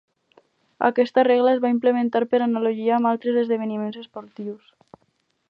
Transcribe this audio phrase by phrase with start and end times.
[0.87, 4.75] Aquesta regla es va implementar per analogia amb altres esdeveniments esportius.